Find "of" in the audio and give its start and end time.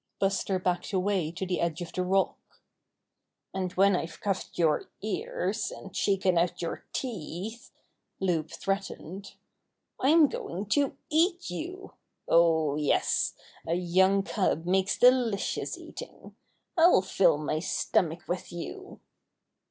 1.79-1.93